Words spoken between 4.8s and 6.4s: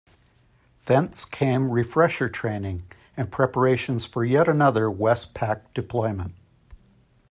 WestPac deployment.